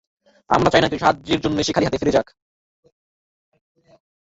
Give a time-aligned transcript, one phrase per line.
[0.49, 2.27] আমরা চাইনা কেউ সাহায্যের জন্য এসে খালি হাতে ফিরে যাক।